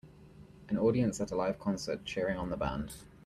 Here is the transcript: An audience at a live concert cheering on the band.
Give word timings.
An 0.67 0.79
audience 0.79 1.21
at 1.21 1.29
a 1.29 1.35
live 1.35 1.59
concert 1.59 2.05
cheering 2.05 2.35
on 2.35 2.49
the 2.49 2.57
band. 2.57 2.95